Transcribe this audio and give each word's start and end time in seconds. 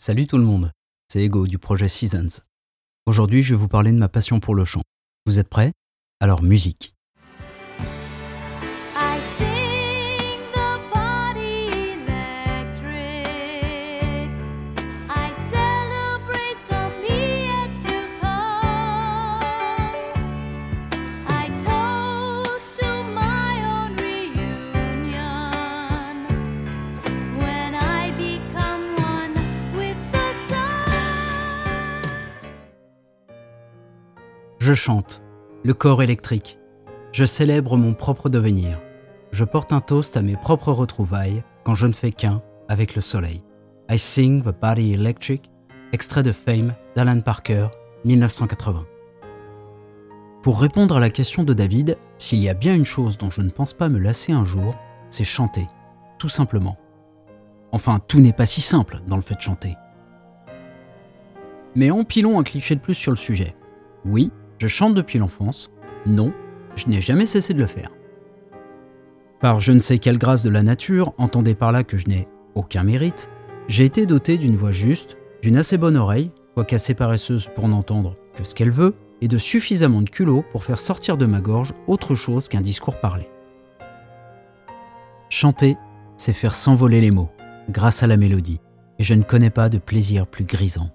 Salut 0.00 0.28
tout 0.28 0.38
le 0.38 0.44
monde, 0.44 0.70
c'est 1.08 1.24
Ego 1.24 1.48
du 1.48 1.58
projet 1.58 1.88
Seasons. 1.88 2.40
Aujourd'hui, 3.06 3.42
je 3.42 3.52
vais 3.52 3.60
vous 3.60 3.66
parler 3.66 3.90
de 3.90 3.98
ma 3.98 4.08
passion 4.08 4.38
pour 4.38 4.54
le 4.54 4.64
chant. 4.64 4.82
Vous 5.26 5.40
êtes 5.40 5.48
prêts? 5.48 5.72
Alors 6.20 6.40
musique. 6.40 6.94
Je 34.68 34.74
chante, 34.74 35.22
le 35.64 35.72
corps 35.72 36.02
électrique. 36.02 36.58
Je 37.10 37.24
célèbre 37.24 37.78
mon 37.78 37.94
propre 37.94 38.28
devenir. 38.28 38.78
Je 39.30 39.44
porte 39.44 39.72
un 39.72 39.80
toast 39.80 40.14
à 40.18 40.20
mes 40.20 40.36
propres 40.36 40.72
retrouvailles 40.72 41.42
quand 41.64 41.74
je 41.74 41.86
ne 41.86 41.94
fais 41.94 42.12
qu'un 42.12 42.42
avec 42.68 42.94
le 42.94 43.00
soleil. 43.00 43.42
I 43.90 43.98
sing 43.98 44.42
the 44.42 44.54
body 44.60 44.92
electric, 44.92 45.50
extrait 45.94 46.22
de 46.22 46.32
Fame 46.32 46.74
d'Alan 46.94 47.22
Parker, 47.22 47.68
1980. 48.04 48.84
Pour 50.42 50.60
répondre 50.60 50.98
à 50.98 51.00
la 51.00 51.08
question 51.08 51.44
de 51.44 51.54
David, 51.54 51.96
s'il 52.18 52.40
y 52.40 52.50
a 52.50 52.54
bien 52.54 52.74
une 52.74 52.84
chose 52.84 53.16
dont 53.16 53.30
je 53.30 53.40
ne 53.40 53.48
pense 53.48 53.72
pas 53.72 53.88
me 53.88 53.98
lasser 53.98 54.32
un 54.32 54.44
jour, 54.44 54.76
c'est 55.08 55.24
chanter, 55.24 55.66
tout 56.18 56.28
simplement. 56.28 56.76
Enfin, 57.72 58.00
tout 58.06 58.20
n'est 58.20 58.34
pas 58.34 58.44
si 58.44 58.60
simple 58.60 59.00
dans 59.06 59.16
le 59.16 59.22
fait 59.22 59.36
de 59.36 59.40
chanter. 59.40 59.78
Mais 61.74 61.90
empilons 61.90 62.38
un 62.38 62.44
cliché 62.44 62.74
de 62.74 62.80
plus 62.80 62.92
sur 62.92 63.12
le 63.12 63.16
sujet. 63.16 63.56
Oui, 64.04 64.30
je 64.58 64.68
chante 64.68 64.94
depuis 64.94 65.18
l'enfance. 65.18 65.70
Non, 66.06 66.32
je 66.76 66.86
n'ai 66.86 67.00
jamais 67.00 67.26
cessé 67.26 67.54
de 67.54 67.60
le 67.60 67.66
faire. 67.66 67.90
Par 69.40 69.60
je 69.60 69.72
ne 69.72 69.80
sais 69.80 69.98
quelle 69.98 70.18
grâce 70.18 70.42
de 70.42 70.50
la 70.50 70.62
nature, 70.62 71.14
entendez 71.16 71.54
par 71.54 71.72
là 71.72 71.84
que 71.84 71.96
je 71.96 72.08
n'ai 72.08 72.28
aucun 72.54 72.82
mérite, 72.82 73.30
j'ai 73.68 73.84
été 73.84 74.04
doté 74.04 74.36
d'une 74.36 74.56
voix 74.56 74.72
juste, 74.72 75.16
d'une 75.42 75.56
assez 75.56 75.78
bonne 75.78 75.96
oreille, 75.96 76.32
quoique 76.54 76.74
assez 76.74 76.94
paresseuse 76.94 77.48
pour 77.54 77.68
n'entendre 77.68 78.16
que 78.34 78.42
ce 78.42 78.54
qu'elle 78.54 78.70
veut, 78.70 78.94
et 79.20 79.28
de 79.28 79.38
suffisamment 79.38 80.02
de 80.02 80.10
culot 80.10 80.44
pour 80.52 80.64
faire 80.64 80.78
sortir 80.78 81.16
de 81.16 81.26
ma 81.26 81.40
gorge 81.40 81.74
autre 81.86 82.14
chose 82.14 82.48
qu'un 82.48 82.60
discours 82.60 83.00
parlé. 83.00 83.28
Chanter, 85.28 85.76
c'est 86.16 86.32
faire 86.32 86.54
s'envoler 86.54 87.00
les 87.00 87.10
mots, 87.10 87.30
grâce 87.68 88.02
à 88.02 88.06
la 88.06 88.16
mélodie, 88.16 88.60
et 88.98 89.04
je 89.04 89.14
ne 89.14 89.22
connais 89.22 89.50
pas 89.50 89.68
de 89.68 89.78
plaisir 89.78 90.26
plus 90.26 90.44
grisant. 90.44 90.90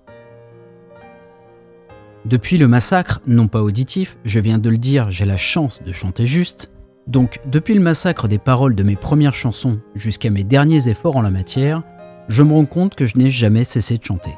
Depuis 2.26 2.58
le 2.58 2.70
massacre, 2.70 3.20
non 3.28 3.50
pas 3.50 3.62
auditif, 3.62 4.18
je 4.24 4.40
viens 4.40 4.58
de 4.58 4.70
le 4.70 4.78
dire, 4.78 5.12
j'ai 5.12 5.26
la 5.26 5.36
chance 5.36 5.84
de 5.84 5.92
chanter 5.92 6.26
juste. 6.26 6.72
Donc, 7.06 7.42
depuis 7.46 7.74
le 7.74 7.82
massacre 7.82 8.30
des 8.30 8.38
paroles 8.38 8.76
de 8.76 8.84
mes 8.84 8.96
premières 8.96 9.34
chansons 9.34 9.82
jusqu'à 9.94 10.30
mes 10.30 10.46
derniers 10.46 10.88
efforts 10.88 11.18
en 11.18 11.22
la 11.22 11.32
matière, 11.32 11.84
je 12.30 12.44
me 12.44 12.54
rends 12.54 12.66
compte 12.66 12.96
que 12.96 13.06
je 13.06 13.18
n'ai 13.18 13.30
jamais 13.30 13.66
cessé 13.66 13.98
de 13.98 14.04
chanter. 14.06 14.34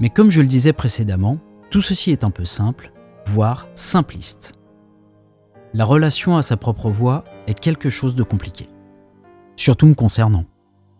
Mais 0.00 0.10
comme 0.10 0.30
je 0.30 0.40
le 0.40 0.48
disais 0.48 0.72
précédemment, 0.72 1.38
tout 1.70 1.80
ceci 1.80 2.10
est 2.10 2.24
un 2.24 2.30
peu 2.30 2.44
simple, 2.44 2.90
voire 3.26 3.68
simpliste. 3.76 4.54
La 5.74 5.84
relation 5.84 6.36
à 6.36 6.42
sa 6.42 6.56
propre 6.56 6.90
voix 6.90 7.22
est 7.46 7.58
quelque 7.58 7.90
chose 7.90 8.16
de 8.16 8.24
compliqué. 8.24 8.68
Surtout 9.54 9.86
me 9.86 9.94
concernant. 9.94 10.44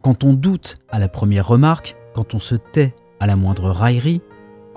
Quand 0.02 0.22
on 0.22 0.34
doute 0.34 0.78
à 0.88 1.00
la 1.00 1.08
première 1.08 1.48
remarque, 1.48 1.96
quand 2.14 2.34
on 2.34 2.38
se 2.38 2.54
tait 2.54 2.94
à 3.18 3.26
la 3.26 3.34
moindre 3.34 3.70
raillerie, 3.70 4.20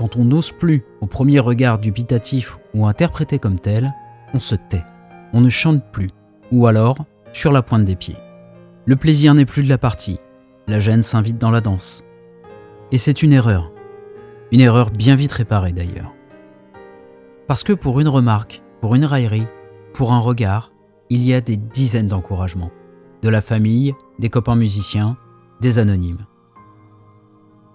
quand 0.01 0.15
on 0.15 0.25
n'ose 0.25 0.51
plus 0.51 0.83
au 0.99 1.05
premier 1.05 1.39
regard 1.39 1.77
dubitatif 1.77 2.57
ou 2.73 2.87
interprété 2.87 3.37
comme 3.37 3.59
tel, 3.59 3.93
on 4.33 4.39
se 4.39 4.55
tait, 4.55 4.83
on 5.31 5.41
ne 5.41 5.49
chante 5.49 5.83
plus, 5.91 6.09
ou 6.51 6.65
alors 6.65 6.97
sur 7.33 7.51
la 7.51 7.61
pointe 7.61 7.85
des 7.85 7.95
pieds. 7.95 8.17
Le 8.87 8.95
plaisir 8.95 9.35
n'est 9.35 9.45
plus 9.45 9.61
de 9.61 9.69
la 9.69 9.77
partie, 9.77 10.19
la 10.67 10.79
gêne 10.79 11.03
s'invite 11.03 11.37
dans 11.37 11.51
la 11.51 11.61
danse. 11.61 12.03
Et 12.91 12.97
c'est 12.97 13.21
une 13.21 13.31
erreur, 13.31 13.71
une 14.51 14.61
erreur 14.61 14.89
bien 14.89 15.13
vite 15.13 15.33
réparée 15.33 15.71
d'ailleurs. 15.71 16.15
Parce 17.47 17.61
que 17.61 17.73
pour 17.73 17.99
une 17.99 18.07
remarque, 18.07 18.63
pour 18.81 18.95
une 18.95 19.05
raillerie, 19.05 19.45
pour 19.93 20.13
un 20.13 20.19
regard, 20.19 20.71
il 21.11 21.23
y 21.23 21.35
a 21.35 21.41
des 21.41 21.57
dizaines 21.57 22.07
d'encouragements, 22.07 22.71
de 23.21 23.29
la 23.29 23.41
famille, 23.41 23.93
des 24.17 24.29
copains 24.29 24.55
musiciens, 24.55 25.15
des 25.59 25.77
anonymes. 25.77 26.25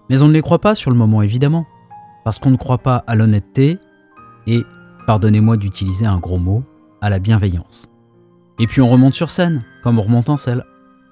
Mais 0.09 0.21
on 0.23 0.27
ne 0.27 0.33
les 0.33 0.41
croit 0.41 0.59
pas 0.59 0.75
sur 0.75 0.91
le 0.91 0.97
moment 0.97 1.21
évidemment 1.21 1.65
parce 2.27 2.39
qu'on 2.39 2.49
ne 2.49 2.57
croit 2.57 2.79
pas 2.79 3.05
à 3.07 3.15
l'honnêteté 3.15 3.79
et, 4.47 4.65
pardonnez-moi 5.05 5.55
d'utiliser 5.55 6.05
un 6.05 6.17
gros 6.17 6.39
mot, 6.39 6.61
à 6.99 7.09
la 7.09 7.19
bienveillance. 7.19 7.87
Et 8.59 8.67
puis 8.67 8.81
on 8.81 8.89
remonte 8.89 9.13
sur 9.13 9.29
scène, 9.29 9.63
comme 9.81 9.97
on 9.97 10.01
remonte 10.01 10.27
en 10.27 10.35
selle, 10.35 10.65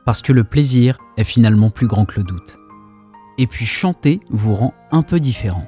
parce 0.05 0.21
que 0.21 0.33
le 0.33 0.43
plaisir 0.43 0.97
est 1.15 1.23
finalement 1.23 1.69
plus 1.69 1.87
grand 1.87 2.03
que 2.03 2.19
le 2.19 2.25
doute. 2.25 2.57
Et 3.37 3.47
puis 3.47 3.65
chanter 3.65 4.19
vous 4.29 4.55
rend 4.55 4.73
un 4.91 5.03
peu 5.03 5.21
différent. 5.21 5.65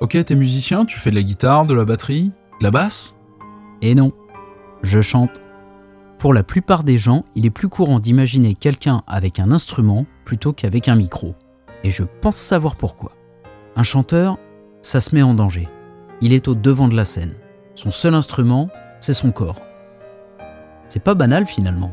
Ok, 0.00 0.16
t'es 0.24 0.34
musicien, 0.34 0.86
tu 0.86 0.98
fais 0.98 1.10
de 1.10 1.16
la 1.16 1.24
guitare, 1.24 1.66
de 1.66 1.74
la 1.74 1.84
batterie, 1.84 2.32
de 2.60 2.64
la 2.64 2.70
basse? 2.70 3.16
Et 3.82 3.94
non, 3.94 4.12
je 4.82 5.02
chante. 5.02 5.42
Pour 6.18 6.32
la 6.32 6.42
plupart 6.42 6.84
des 6.84 6.96
gens, 6.96 7.26
il 7.34 7.44
est 7.44 7.50
plus 7.50 7.68
courant 7.68 7.98
d'imaginer 7.98 8.54
quelqu'un 8.54 9.02
avec 9.06 9.40
un 9.40 9.52
instrument 9.52 10.06
plutôt 10.24 10.54
qu'avec 10.54 10.88
un 10.88 10.96
micro. 10.96 11.34
Et 11.84 11.90
je 11.90 12.04
pense 12.22 12.36
savoir 12.36 12.76
pourquoi. 12.76 13.12
Un 13.76 13.82
chanteur, 13.82 14.38
ça 14.82 15.00
se 15.00 15.14
met 15.14 15.22
en 15.22 15.34
danger. 15.34 15.68
Il 16.20 16.32
est 16.32 16.48
au 16.48 16.54
devant 16.54 16.88
de 16.88 16.96
la 16.96 17.04
scène. 17.04 17.34
Son 17.74 17.90
seul 17.90 18.14
instrument, 18.14 18.68
c'est 19.00 19.14
son 19.14 19.32
corps. 19.32 19.60
C'est 20.88 21.02
pas 21.02 21.14
banal 21.14 21.46
finalement. 21.46 21.92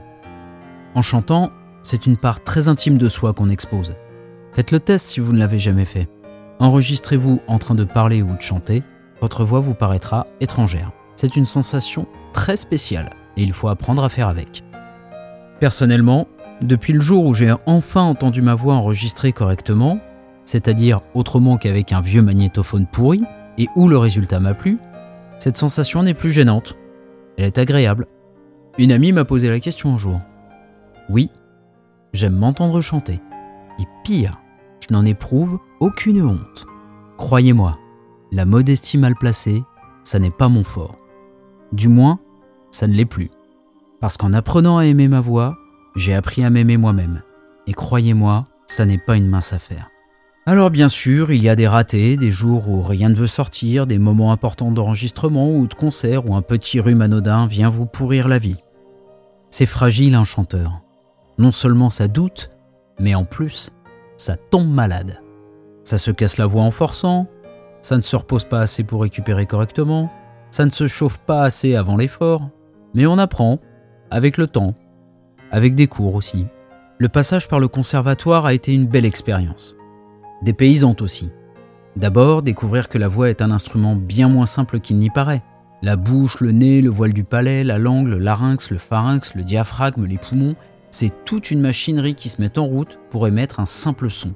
En 0.95 1.01
chantant, 1.01 1.51
c'est 1.83 2.05
une 2.05 2.17
part 2.17 2.43
très 2.43 2.67
intime 2.67 2.97
de 2.97 3.09
soi 3.09 3.33
qu'on 3.33 3.49
expose. 3.49 3.95
Faites 4.53 4.71
le 4.71 4.79
test 4.79 5.07
si 5.07 5.19
vous 5.19 5.33
ne 5.33 5.39
l'avez 5.39 5.59
jamais 5.59 5.85
fait. 5.85 6.09
Enregistrez-vous 6.59 7.39
en 7.47 7.59
train 7.59 7.75
de 7.75 7.83
parler 7.83 8.23
ou 8.23 8.35
de 8.35 8.41
chanter, 8.41 8.83
votre 9.21 9.43
voix 9.43 9.59
vous 9.59 9.75
paraîtra 9.75 10.27
étrangère. 10.41 10.91
C'est 11.15 11.35
une 11.35 11.45
sensation 11.45 12.07
très 12.33 12.55
spéciale 12.55 13.11
et 13.35 13.43
il 13.43 13.53
faut 13.53 13.67
apprendre 13.67 14.03
à 14.03 14.09
faire 14.09 14.27
avec. 14.27 14.63
Personnellement, 15.59 16.27
depuis 16.61 16.93
le 16.93 17.01
jour 17.01 17.25
où 17.25 17.33
j'ai 17.33 17.53
enfin 17.65 18.01
entendu 18.01 18.41
ma 18.41 18.55
voix 18.55 18.73
enregistrée 18.73 19.31
correctement, 19.31 19.99
c'est-à-dire 20.47 21.01
autrement 21.13 21.57
qu'avec 21.57 21.91
un 21.91 21.99
vieux 21.99 22.21
magnétophone 22.21 22.87
pourri, 22.87 23.21
et 23.57 23.67
où 23.75 23.89
le 23.89 23.97
résultat 23.97 24.39
m'a 24.39 24.53
plu, 24.53 24.77
cette 25.39 25.57
sensation 25.57 26.03
n'est 26.03 26.13
plus 26.13 26.31
gênante. 26.31 26.77
Elle 27.37 27.43
est 27.43 27.57
agréable. 27.57 28.07
Une 28.77 28.93
amie 28.93 29.11
m'a 29.11 29.25
posé 29.25 29.49
la 29.49 29.59
question 29.59 29.93
un 29.93 29.97
jour. 29.97 30.21
Oui, 31.09 31.29
j'aime 32.13 32.35
m'entendre 32.35 32.79
chanter. 32.79 33.19
Et 33.77 33.83
pire, 34.05 34.39
je 34.79 34.93
n'en 34.93 35.03
éprouve 35.03 35.59
aucune 35.81 36.21
honte. 36.21 36.65
Croyez-moi, 37.17 37.77
la 38.31 38.45
modestie 38.45 38.97
mal 38.97 39.15
placée, 39.15 39.61
ça 40.05 40.17
n'est 40.17 40.31
pas 40.31 40.47
mon 40.47 40.63
fort. 40.63 40.95
Du 41.73 41.89
moins, 41.89 42.19
ça 42.71 42.87
ne 42.87 42.93
l'est 42.93 43.03
plus. 43.03 43.31
Parce 43.99 44.15
qu'en 44.15 44.31
apprenant 44.31 44.77
à 44.77 44.85
aimer 44.85 45.09
ma 45.09 45.19
voix, 45.19 45.57
j'ai 45.97 46.13
appris 46.13 46.45
à 46.45 46.49
m'aimer 46.49 46.77
moi-même. 46.77 47.21
Et 47.65 47.73
croyez-moi, 47.73 48.47
ça 48.65 48.85
n'est 48.85 48.97
pas 48.97 49.17
une 49.17 49.27
mince 49.27 49.51
affaire. 49.51 49.89
Alors 50.47 50.71
bien 50.71 50.87
sûr, 50.87 51.33
il 51.33 51.43
y 51.43 51.49
a 51.49 51.57
des 51.57 51.67
ratés, 51.67 52.15
des 52.15 52.31
jours 52.31 52.69
où 52.69 52.81
rien 52.81 53.09
ne 53.09 53.15
veut 53.15 53.27
sortir, 53.27 53.85
des 53.85 53.99
moments 53.99 54.31
importants 54.31 54.71
d'enregistrement 54.71 55.51
ou 55.51 55.67
de 55.67 55.73
concert 55.73 56.25
où 56.25 56.35
un 56.35 56.41
petit 56.41 56.79
rhume 56.79 57.01
anodin 57.01 57.47
vient 57.47 57.67
vous 57.67 57.85
pourrir 57.85 58.29
la 58.29 58.39
vie. 58.39 58.55
C'est 59.49 59.65
fragile 59.65 60.15
un 60.15 60.23
chanteur. 60.23 60.79
Non 61.37 61.51
seulement 61.51 61.89
ça 61.89 62.07
doute, 62.07 62.49
mais 62.97 63.13
en 63.13 63.25
plus, 63.25 63.71
ça 64.15 64.37
tombe 64.37 64.69
malade. 64.69 65.19
Ça 65.83 65.97
se 65.97 66.11
casse 66.11 66.37
la 66.37 66.45
voix 66.45 66.63
en 66.63 66.71
forçant, 66.71 67.27
ça 67.81 67.97
ne 67.97 68.01
se 68.01 68.15
repose 68.15 68.45
pas 68.45 68.61
assez 68.61 68.85
pour 68.85 69.01
récupérer 69.01 69.47
correctement, 69.47 70.09
ça 70.49 70.63
ne 70.63 70.69
se 70.69 70.87
chauffe 70.87 71.17
pas 71.17 71.43
assez 71.43 71.75
avant 71.75 71.97
l'effort, 71.97 72.49
mais 72.93 73.05
on 73.05 73.17
apprend, 73.17 73.59
avec 74.11 74.37
le 74.37 74.47
temps, 74.47 74.75
avec 75.51 75.75
des 75.75 75.87
cours 75.87 76.15
aussi. 76.15 76.45
Le 76.99 77.09
passage 77.09 77.49
par 77.49 77.59
le 77.59 77.67
conservatoire 77.67 78.45
a 78.45 78.53
été 78.53 78.71
une 78.71 78.87
belle 78.87 79.03
expérience. 79.03 79.76
Dépaysante 80.41 81.01
aussi. 81.01 81.29
D'abord, 81.95 82.43
découvrir 82.43 82.89
que 82.89 82.97
la 82.97 83.07
voix 83.07 83.29
est 83.29 83.41
un 83.41 83.51
instrument 83.51 83.95
bien 83.95 84.29
moins 84.29 84.45
simple 84.45 84.79
qu'il 84.79 84.97
n'y 84.97 85.09
paraît. 85.09 85.41
La 85.81 85.95
bouche, 85.95 86.41
le 86.41 86.51
nez, 86.51 86.81
le 86.81 86.89
voile 86.89 87.13
du 87.13 87.23
palais, 87.23 87.63
la 87.63 87.77
langue, 87.77 88.07
le 88.07 88.19
larynx, 88.19 88.71
le 88.71 88.77
pharynx, 88.77 89.33
le 89.35 89.43
diaphragme, 89.43 90.05
les 90.05 90.17
poumons, 90.17 90.55
c'est 90.91 91.25
toute 91.25 91.51
une 91.51 91.59
machinerie 91.59 92.15
qui 92.15 92.29
se 92.29 92.41
met 92.41 92.57
en 92.59 92.65
route 92.65 92.99
pour 93.09 93.27
émettre 93.27 93.59
un 93.59 93.65
simple 93.65 94.09
son. 94.09 94.33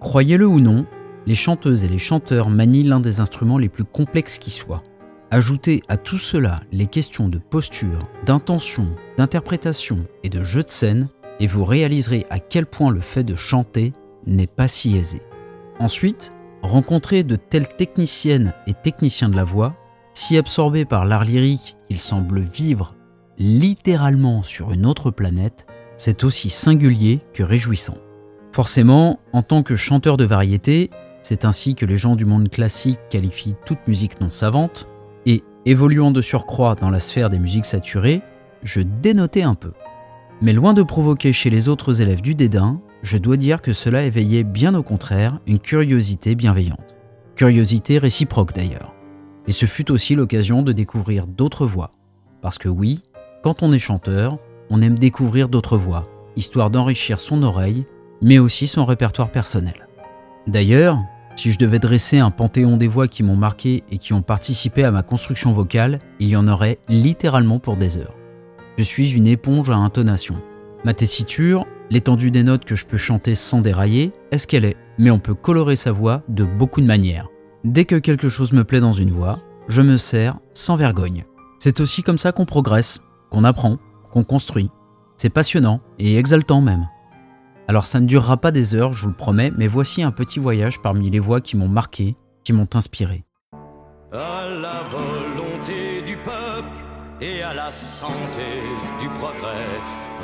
Croyez-le 0.00 0.46
ou 0.46 0.60
non, 0.60 0.86
les 1.26 1.34
chanteuses 1.34 1.84
et 1.84 1.88
les 1.88 1.98
chanteurs 1.98 2.50
manient 2.50 2.84
l'un 2.84 3.00
des 3.00 3.20
instruments 3.20 3.58
les 3.58 3.68
plus 3.68 3.84
complexes 3.84 4.38
qui 4.38 4.50
soient. 4.50 4.82
Ajoutez 5.30 5.82
à 5.88 5.96
tout 5.96 6.18
cela 6.18 6.60
les 6.70 6.86
questions 6.86 7.28
de 7.28 7.38
posture, 7.38 7.98
d'intention, 8.24 8.88
d'interprétation 9.16 10.06
et 10.22 10.28
de 10.28 10.44
jeu 10.44 10.62
de 10.62 10.70
scène, 10.70 11.08
et 11.40 11.46
vous 11.48 11.64
réaliserez 11.64 12.26
à 12.30 12.38
quel 12.38 12.66
point 12.66 12.92
le 12.92 13.00
fait 13.00 13.24
de 13.24 13.34
chanter 13.34 13.92
n'est 14.26 14.46
pas 14.46 14.68
si 14.68 14.96
aisé. 14.96 15.22
Ensuite, 15.78 16.32
rencontrer 16.62 17.24
de 17.24 17.36
telles 17.36 17.68
techniciennes 17.68 18.54
et 18.66 18.74
techniciens 18.74 19.28
de 19.28 19.36
la 19.36 19.44
voix, 19.44 19.74
si 20.14 20.36
absorbés 20.38 20.84
par 20.84 21.04
l'art 21.04 21.24
lyrique 21.24 21.76
qu'ils 21.88 21.98
semblent 21.98 22.40
vivre 22.40 22.94
littéralement 23.38 24.42
sur 24.42 24.72
une 24.72 24.86
autre 24.86 25.10
planète, 25.10 25.66
c'est 25.96 26.24
aussi 26.24 26.50
singulier 26.50 27.20
que 27.32 27.42
réjouissant. 27.42 27.98
Forcément, 28.52 29.18
en 29.32 29.42
tant 29.42 29.62
que 29.62 29.74
chanteur 29.74 30.16
de 30.16 30.24
variété, 30.24 30.90
c'est 31.22 31.44
ainsi 31.44 31.74
que 31.74 31.86
les 31.86 31.96
gens 31.96 32.16
du 32.16 32.24
monde 32.24 32.48
classique 32.48 33.00
qualifient 33.10 33.56
toute 33.64 33.88
musique 33.88 34.20
non 34.20 34.30
savante, 34.30 34.88
et 35.26 35.42
évoluant 35.66 36.10
de 36.10 36.22
surcroît 36.22 36.74
dans 36.74 36.90
la 36.90 37.00
sphère 37.00 37.30
des 37.30 37.38
musiques 37.38 37.66
saturées, 37.66 38.22
je 38.62 38.80
dénotais 38.80 39.42
un 39.42 39.54
peu. 39.54 39.72
Mais 40.40 40.52
loin 40.52 40.74
de 40.74 40.82
provoquer 40.82 41.32
chez 41.32 41.50
les 41.50 41.68
autres 41.68 42.00
élèves 42.00 42.22
du 42.22 42.34
dédain, 42.34 42.80
je 43.04 43.18
dois 43.18 43.36
dire 43.36 43.60
que 43.60 43.74
cela 43.74 44.02
éveillait 44.04 44.44
bien 44.44 44.74
au 44.74 44.82
contraire 44.82 45.38
une 45.46 45.58
curiosité 45.58 46.34
bienveillante. 46.34 46.96
Curiosité 47.36 47.98
réciproque 47.98 48.54
d'ailleurs. 48.54 48.94
Et 49.46 49.52
ce 49.52 49.66
fut 49.66 49.92
aussi 49.92 50.14
l'occasion 50.14 50.62
de 50.62 50.72
découvrir 50.72 51.26
d'autres 51.26 51.66
voix. 51.66 51.90
Parce 52.40 52.56
que 52.56 52.70
oui, 52.70 53.02
quand 53.42 53.62
on 53.62 53.72
est 53.72 53.78
chanteur, 53.78 54.38
on 54.70 54.80
aime 54.80 54.98
découvrir 54.98 55.50
d'autres 55.50 55.76
voix, 55.76 56.04
histoire 56.34 56.70
d'enrichir 56.70 57.20
son 57.20 57.42
oreille, 57.42 57.84
mais 58.22 58.38
aussi 58.38 58.66
son 58.66 58.86
répertoire 58.86 59.30
personnel. 59.30 59.86
D'ailleurs, 60.46 60.98
si 61.36 61.50
je 61.50 61.58
devais 61.58 61.78
dresser 61.78 62.20
un 62.20 62.30
panthéon 62.30 62.78
des 62.78 62.88
voix 62.88 63.06
qui 63.06 63.22
m'ont 63.22 63.36
marqué 63.36 63.84
et 63.90 63.98
qui 63.98 64.14
ont 64.14 64.22
participé 64.22 64.82
à 64.82 64.90
ma 64.90 65.02
construction 65.02 65.52
vocale, 65.52 65.98
il 66.20 66.28
y 66.28 66.36
en 66.36 66.48
aurait 66.48 66.78
littéralement 66.88 67.58
pour 67.58 67.76
des 67.76 67.98
heures. 67.98 68.14
Je 68.78 68.82
suis 68.82 69.12
une 69.12 69.26
éponge 69.26 69.68
à 69.68 69.76
intonation. 69.76 70.36
Ma 70.84 70.94
tessiture, 70.94 71.66
l'étendue 71.90 72.30
des 72.30 72.42
notes 72.42 72.64
que 72.64 72.74
je 72.74 72.86
peux 72.86 72.96
chanter 72.96 73.34
sans 73.34 73.60
dérailler, 73.60 74.12
est 74.30 74.38
ce 74.38 74.46
qu'elle 74.46 74.64
est, 74.64 74.76
mais 74.98 75.10
on 75.10 75.18
peut 75.18 75.34
colorer 75.34 75.76
sa 75.76 75.92
voix 75.92 76.22
de 76.28 76.44
beaucoup 76.44 76.80
de 76.80 76.86
manières. 76.86 77.28
Dès 77.64 77.84
que 77.84 77.96
quelque 77.96 78.28
chose 78.28 78.52
me 78.52 78.64
plaît 78.64 78.80
dans 78.80 78.92
une 78.92 79.10
voix, 79.10 79.38
je 79.68 79.82
me 79.82 79.96
sers 79.96 80.36
sans 80.52 80.76
vergogne. 80.76 81.24
C'est 81.58 81.80
aussi 81.80 82.02
comme 82.02 82.18
ça 82.18 82.32
qu'on 82.32 82.44
progresse, 82.44 83.00
qu'on 83.30 83.44
apprend, 83.44 83.78
qu'on 84.12 84.24
construit. 84.24 84.70
C'est 85.16 85.30
passionnant 85.30 85.80
et 85.98 86.18
exaltant 86.18 86.60
même. 86.60 86.86
Alors 87.66 87.86
ça 87.86 88.00
ne 88.00 88.06
durera 88.06 88.36
pas 88.36 88.50
des 88.50 88.74
heures, 88.74 88.92
je 88.92 89.02
vous 89.02 89.08
le 89.08 89.14
promets, 89.14 89.52
mais 89.56 89.68
voici 89.68 90.02
un 90.02 90.10
petit 90.10 90.38
voyage 90.38 90.82
parmi 90.82 91.08
les 91.08 91.20
voix 91.20 91.40
qui 91.40 91.56
m'ont 91.56 91.68
marqué, 91.68 92.16
qui 92.44 92.52
m'ont 92.52 92.68
inspiré. 92.74 93.22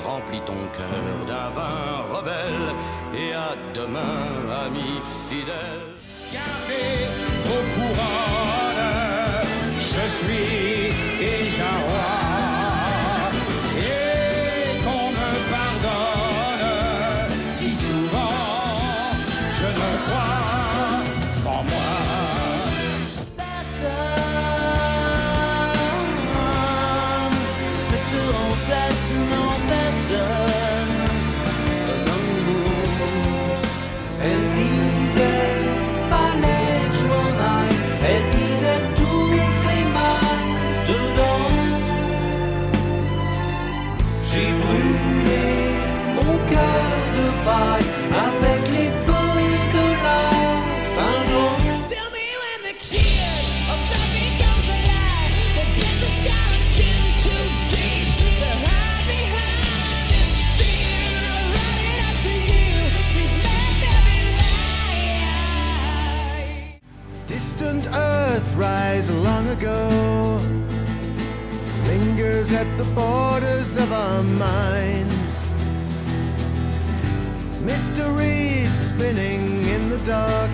Remplis 0.07 0.41
ton 0.47 0.55
cœur 0.73 1.27
d'un 1.27 1.51
vin 1.55 2.15
rebelle 2.15 2.75
et 3.15 3.33
à 3.33 3.55
demain, 3.75 4.01
ami 4.67 5.01
fidèle. 5.29 5.95
Gardez 6.33 7.07
vos 7.45 7.65
couronnes, 7.75 8.50
Distant 67.31 67.87
earth 67.95 68.57
rise 68.57 69.09
long 69.09 69.47
ago 69.51 70.41
lingers 71.87 72.51
at 72.51 72.67
the 72.77 72.83
borders 72.93 73.77
of 73.77 73.93
our 73.93 74.25
minds. 74.25 75.41
Mysteries 77.61 78.73
spinning 78.73 79.65
in 79.69 79.91
the 79.91 79.99
dark, 79.99 80.51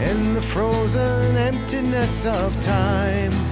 in 0.00 0.34
the 0.34 0.42
frozen 0.42 1.36
emptiness 1.36 2.26
of 2.26 2.50
time. 2.60 3.43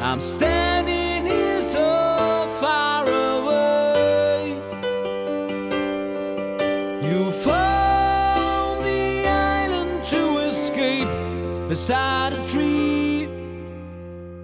I'm 0.00 0.20
standing 0.20 1.24
here 1.26 1.62
so 1.62 2.48
far 2.60 3.04
away. 3.06 4.54
You 7.02 7.30
found 7.30 8.84
the 8.84 9.26
island 9.26 10.04
to 10.10 10.38
escape 10.50 11.08
beside 11.68 12.34
a 12.34 12.46
tree. 12.46 13.26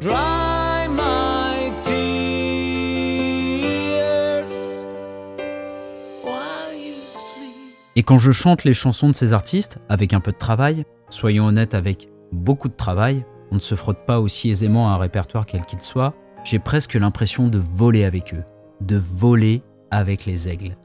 Dry 0.00 0.88
my 0.88 1.71
tears 1.85 2.04
while 6.23 6.75
you 6.75 6.94
sleep. 7.11 7.76
Et 7.94 8.02
quand 8.02 8.18
je 8.18 8.32
chante 8.32 8.64
les 8.64 8.75
chansons 8.75 9.11
de 9.11 9.14
ces 9.14 9.32
artistes, 9.32 9.78
avec 9.88 10.14
un 10.14 10.21
peu 10.21 10.32
de 10.32 10.38
travail, 10.38 10.85
soyons 11.11 11.47
honnêtes 11.47 11.75
avec 11.75 12.09
beaucoup 12.32 12.68
de 12.68 12.75
travail, 12.75 13.25
ne 13.54 13.61
se 13.61 13.75
frotte 13.75 14.06
pas 14.06 14.21
aussi 14.21 14.50
aisément 14.50 14.88
à 14.88 14.92
un 14.92 14.99
répertoire 14.99 15.47
quel 15.47 15.62
qu'il 15.62 15.80
soit, 15.80 16.14
j'ai 16.44 16.59
presque 16.59 16.94
l'impression 16.94 17.49
de 17.49 17.59
voler 17.59 18.04
avec 18.04 18.35
eux, 18.35 18.44
de 18.80 18.97
voler 18.97 19.62
avec 19.90 20.26
les 20.26 20.49
aigles. 20.49 20.76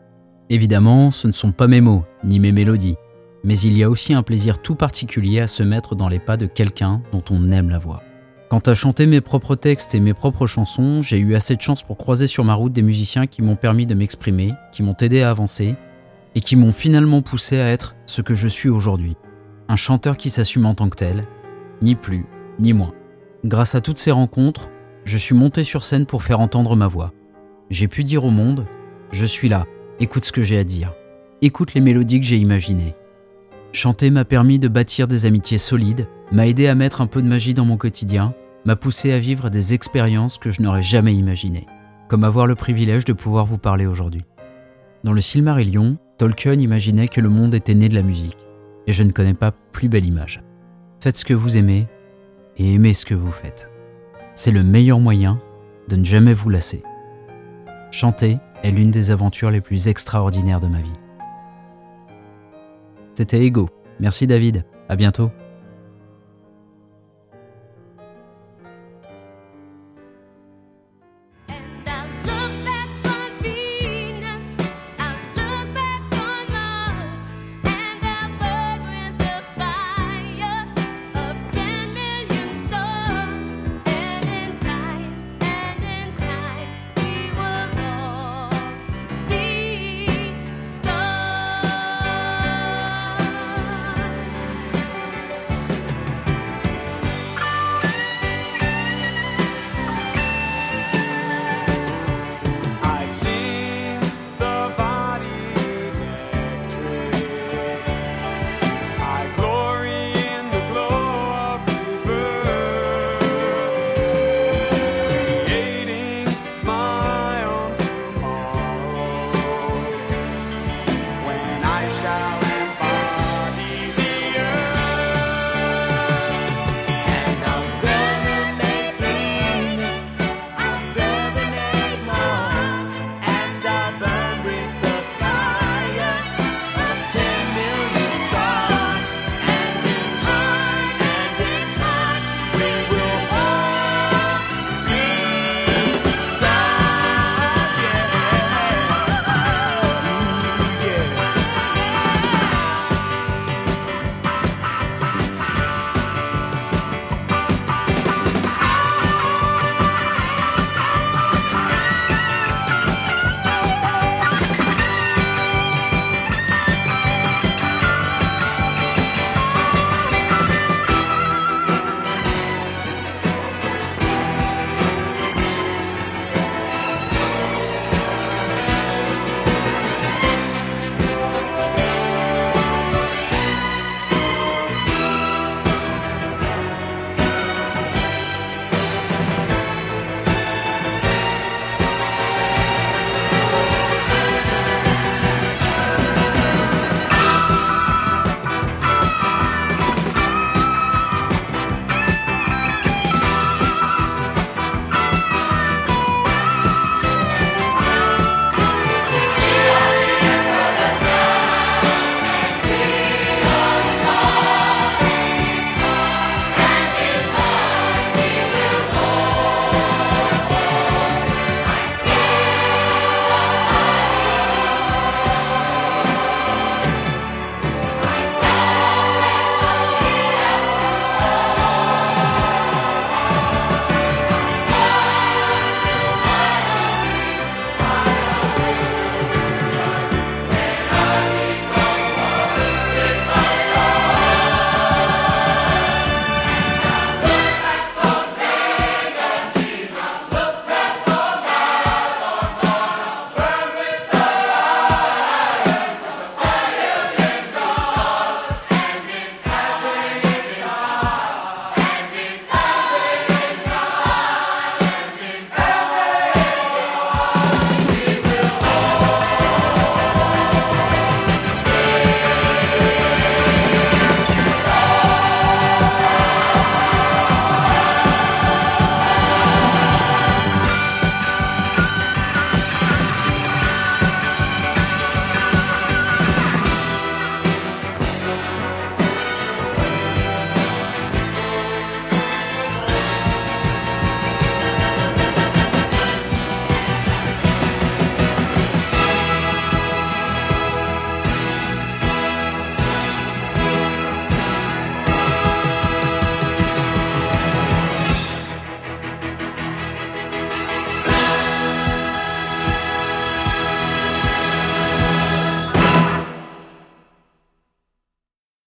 Évidemment, 0.49 1.11
ce 1.11 1.27
ne 1.27 1.33
sont 1.33 1.51
pas 1.51 1.67
mes 1.67 1.81
mots, 1.81 2.05
ni 2.23 2.39
mes 2.39 2.51
mélodies, 2.51 2.95
mais 3.43 3.57
il 3.59 3.77
y 3.77 3.83
a 3.83 3.89
aussi 3.89 4.13
un 4.13 4.23
plaisir 4.23 4.61
tout 4.61 4.75
particulier 4.75 5.39
à 5.39 5.47
se 5.47 5.63
mettre 5.63 5.95
dans 5.95 6.09
les 6.09 6.19
pas 6.19 6.37
de 6.37 6.45
quelqu'un 6.45 7.01
dont 7.11 7.23
on 7.29 7.51
aime 7.51 7.69
la 7.69 7.79
voix. 7.79 8.03
Quant 8.49 8.59
à 8.59 8.73
chanter 8.73 9.07
mes 9.07 9.19
propres 9.19 9.55
textes 9.55 9.93
et 9.93 9.99
mes 9.99 10.13
propres 10.13 10.47
chansons, 10.47 11.01
j'ai 11.01 11.17
eu 11.17 11.35
assez 11.35 11.55
de 11.55 11.61
chance 11.61 11.83
pour 11.83 11.97
croiser 11.97 12.27
sur 12.27 12.45
ma 12.45 12.53
route 12.53 12.71
des 12.71 12.81
musiciens 12.81 13.27
qui 13.27 13.41
m'ont 13.41 13.57
permis 13.57 13.85
de 13.85 13.93
m'exprimer, 13.93 14.53
qui 14.71 14.83
m'ont 14.83 14.95
aidé 15.01 15.21
à 15.21 15.29
avancer, 15.29 15.75
et 16.33 16.39
qui 16.39 16.55
m'ont 16.55 16.71
finalement 16.71 17.21
poussé 17.21 17.59
à 17.59 17.69
être 17.69 17.95
ce 18.05 18.21
que 18.21 18.35
je 18.35 18.47
suis 18.47 18.69
aujourd'hui. 18.69 19.17
Un 19.67 19.75
chanteur 19.75 20.15
qui 20.15 20.29
s'assume 20.29 20.65
en 20.65 20.75
tant 20.75 20.87
que 20.87 20.95
tel, 20.95 21.23
ni 21.81 21.95
plus, 21.95 22.25
ni 22.59 22.73
moins. 22.73 22.93
Grâce 23.45 23.75
à 23.75 23.81
toutes 23.81 23.99
ces 23.99 24.11
rencontres, 24.11 24.69
je 25.03 25.17
suis 25.17 25.35
monté 25.35 25.63
sur 25.63 25.83
scène 25.83 26.05
pour 26.05 26.23
faire 26.23 26.39
entendre 26.39 26.75
ma 26.75 26.87
voix. 26.87 27.13
J'ai 27.69 27.87
pu 27.87 28.03
dire 28.03 28.23
au 28.25 28.29
monde, 28.29 28.65
je 29.11 29.25
suis 29.25 29.49
là, 29.49 29.65
écoute 29.99 30.25
ce 30.25 30.31
que 30.31 30.41
j'ai 30.41 30.57
à 30.57 30.63
dire, 30.63 30.93
écoute 31.41 31.73
les 31.73 31.81
mélodies 31.81 32.19
que 32.19 32.25
j'ai 32.25 32.37
imaginées. 32.37 32.95
Chanter 33.71 34.09
m'a 34.09 34.25
permis 34.25 34.59
de 34.59 34.67
bâtir 34.67 35.07
des 35.07 35.25
amitiés 35.25 35.57
solides, 35.57 36.07
m'a 36.31 36.47
aidé 36.47 36.67
à 36.67 36.75
mettre 36.75 37.01
un 37.01 37.07
peu 37.07 37.21
de 37.21 37.27
magie 37.27 37.53
dans 37.53 37.65
mon 37.65 37.77
quotidien, 37.77 38.33
m'a 38.65 38.75
poussé 38.75 39.13
à 39.13 39.19
vivre 39.19 39.49
des 39.49 39.73
expériences 39.73 40.37
que 40.37 40.51
je 40.51 40.61
n'aurais 40.61 40.83
jamais 40.83 41.13
imaginées, 41.13 41.67
comme 42.09 42.23
avoir 42.23 42.47
le 42.47 42.55
privilège 42.55 43.05
de 43.05 43.13
pouvoir 43.13 43.45
vous 43.45 43.57
parler 43.57 43.85
aujourd'hui. 43.85 44.25
Dans 45.03 45.13
le 45.13 45.21
Silmarillion, 45.21 45.97
Tolkien 46.17 46.53
imaginait 46.53 47.07
que 47.07 47.21
le 47.21 47.29
monde 47.29 47.53
était 47.53 47.75
né 47.75 47.87
de 47.87 47.95
la 47.95 48.01
musique, 48.01 48.37
et 48.87 48.93
je 48.93 49.03
ne 49.03 49.11
connais 49.11 49.33
pas 49.33 49.51
plus 49.51 49.89
belle 49.89 50.05
image. 50.05 50.41
Faites 50.99 51.17
ce 51.17 51.25
que 51.25 51.33
vous 51.33 51.55
aimez, 51.55 51.87
et 52.57 52.73
aimez 52.73 52.93
ce 52.93 53.05
que 53.05 53.15
vous 53.15 53.31
faites. 53.31 53.71
C'est 54.35 54.51
le 54.51 54.63
meilleur 54.63 54.99
moyen 54.99 55.39
de 55.87 55.95
ne 55.95 56.03
jamais 56.03 56.33
vous 56.33 56.49
lasser. 56.49 56.83
Chanter 57.91 58.37
est 58.63 58.71
l'une 58.71 58.91
des 58.91 59.11
aventures 59.11 59.51
les 59.51 59.61
plus 59.61 59.87
extraordinaires 59.87 60.59
de 60.59 60.67
ma 60.67 60.81
vie. 60.81 60.99
C'était 63.13 63.43
Ego. 63.43 63.67
Merci 63.99 64.27
David. 64.27 64.63
À 64.89 64.95
bientôt. 64.95 65.31